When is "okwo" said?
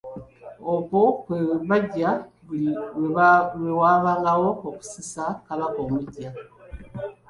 0.73-1.01